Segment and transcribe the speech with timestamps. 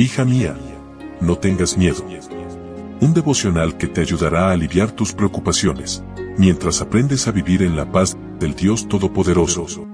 [0.00, 0.56] Hija mía,
[1.20, 2.04] no tengas miedo.
[3.00, 6.04] Un devocional que te ayudará a aliviar tus preocupaciones,
[6.36, 9.88] mientras aprendes a vivir en la paz del Dios Todopoderoso.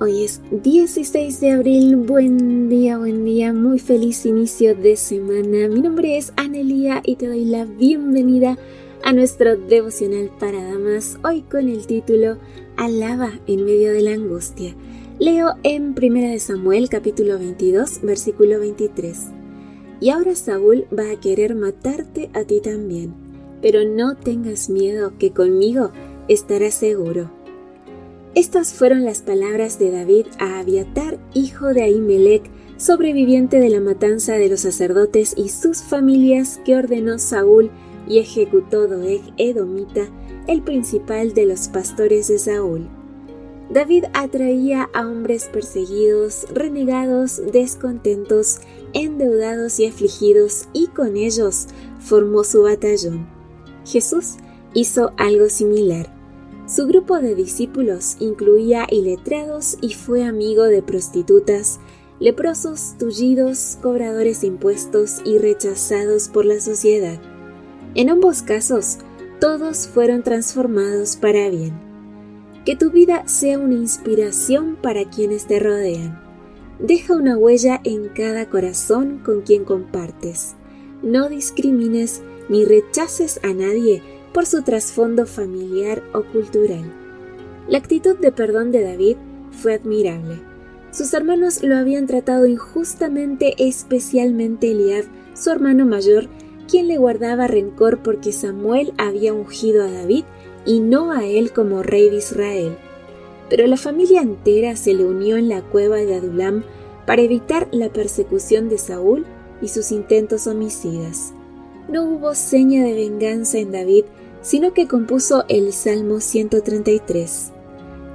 [0.00, 5.66] Hoy es 16 de abril, buen día, buen día, muy feliz inicio de semana.
[5.68, 8.58] Mi nombre es Anelia y te doy la bienvenida a
[9.12, 12.38] nuestro devocional para damas, hoy con el título
[12.76, 14.74] Alaba en medio de la angustia.
[15.18, 19.18] Leo en 1 Samuel capítulo 22, versículo 23.
[20.00, 23.12] Y ahora Saúl va a querer matarte a ti también,
[23.60, 25.90] pero no tengas miedo que conmigo
[26.28, 27.30] estarás seguro.
[28.36, 32.44] Estas fueron las palabras de David a Abiatar, hijo de Ahimelech,
[32.76, 37.70] sobreviviente de la matanza de los sacerdotes y sus familias que ordenó Saúl
[38.10, 40.08] y ejecutó Doeg Edomita,
[40.48, 42.88] el principal de los pastores de Saúl.
[43.70, 48.58] David atraía a hombres perseguidos, renegados, descontentos,
[48.94, 51.68] endeudados y afligidos, y con ellos
[52.00, 53.28] formó su batallón.
[53.86, 54.38] Jesús
[54.74, 56.12] hizo algo similar.
[56.66, 61.78] Su grupo de discípulos incluía iletrados y fue amigo de prostitutas,
[62.18, 67.20] leprosos, tullidos, cobradores de impuestos y rechazados por la sociedad.
[67.94, 68.98] En ambos casos,
[69.40, 71.72] todos fueron transformados para bien.
[72.64, 76.20] Que tu vida sea una inspiración para quienes te rodean.
[76.78, 80.54] Deja una huella en cada corazón con quien compartes.
[81.02, 84.02] No discrimines ni rechaces a nadie
[84.32, 86.92] por su trasfondo familiar o cultural.
[87.68, 89.16] La actitud de perdón de David
[89.50, 90.40] fue admirable.
[90.92, 96.28] Sus hermanos lo habían tratado injustamente, especialmente Eliab, su hermano mayor,
[96.70, 100.24] quien le guardaba rencor porque Samuel había ungido a David
[100.64, 102.76] y no a él como rey de Israel.
[103.48, 106.62] Pero la familia entera se le unió en la cueva de Adulam
[107.06, 109.26] para evitar la persecución de Saúl
[109.60, 111.32] y sus intentos homicidas.
[111.88, 114.04] No hubo seña de venganza en David,
[114.42, 117.50] sino que compuso el Salmo 133.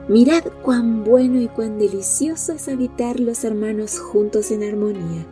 [0.08, 5.26] Mirad cuán bueno y cuán delicioso es habitar los hermanos juntos en armonía.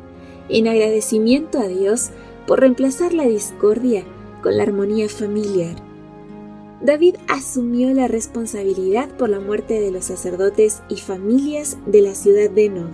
[0.49, 2.09] En agradecimiento a Dios
[2.47, 4.03] por reemplazar la discordia
[4.41, 5.75] con la armonía familiar.
[6.81, 12.49] David asumió la responsabilidad por la muerte de los sacerdotes y familias de la ciudad
[12.49, 12.89] de Nob.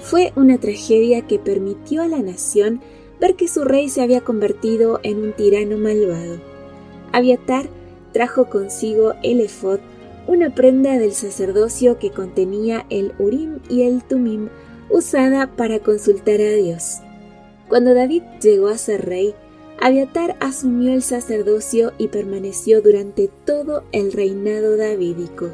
[0.00, 2.80] Fue una tragedia que permitió a la nación
[3.20, 6.40] ver que su rey se había convertido en un tirano malvado.
[7.12, 7.68] Abiatar
[8.12, 9.78] trajo consigo el efod,
[10.26, 14.48] una prenda del sacerdocio que contenía el Urim y el Tumim
[14.90, 16.98] usada para consultar a Dios.
[17.72, 19.34] Cuando David llegó a ser rey,
[19.80, 25.48] Abiatar asumió el sacerdocio y permaneció durante todo el reinado davídico.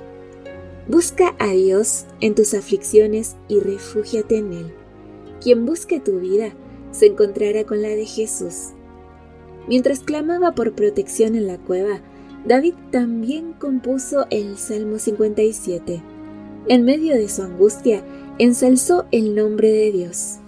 [0.89, 4.75] Busca a Dios en tus aflicciones y refúgiate en Él.
[5.41, 6.55] Quien busque tu vida
[6.91, 8.71] se encontrará con la de Jesús.
[9.69, 12.01] Mientras clamaba por protección en la cueva,
[12.45, 16.03] David también compuso el Salmo 57.
[16.67, 18.03] En medio de su angustia,
[18.39, 20.41] ensalzó el nombre de Dios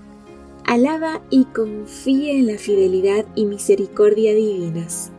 [0.64, 5.10] alaba y confía en la fidelidad y misericordia divinas.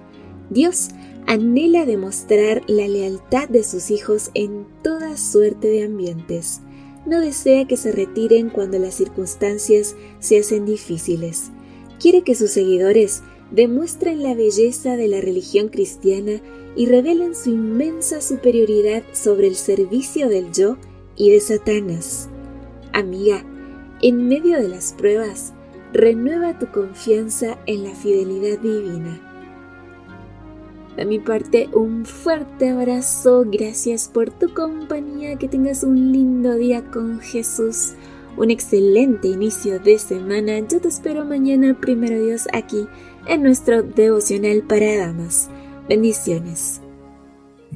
[0.49, 0.89] Dios
[1.27, 6.61] anhela demostrar la lealtad de sus hijos en toda suerte de ambientes.
[7.05, 11.51] No desea que se retiren cuando las circunstancias se hacen difíciles.
[11.99, 16.41] Quiere que sus seguidores demuestren la belleza de la religión cristiana
[16.75, 20.77] y revelen su inmensa superioridad sobre el servicio del yo
[21.15, 22.29] y de Satanás.
[22.93, 23.45] Amiga,
[24.01, 25.53] en medio de las pruebas,
[25.93, 29.19] renueva tu confianza en la fidelidad divina.
[30.95, 36.83] De mi parte, un fuerte abrazo, gracias por tu compañía, que tengas un lindo día
[36.91, 37.93] con Jesús,
[38.37, 40.59] un excelente inicio de semana.
[40.59, 42.87] Yo te espero mañana, primero Dios, aquí
[43.27, 45.49] en nuestro devocional para damas.
[45.87, 46.81] Bendiciones.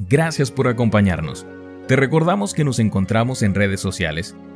[0.08, 1.46] Gracias por acompañarnos.
[1.88, 4.34] Te recordamos que nos encontramos en redes sociales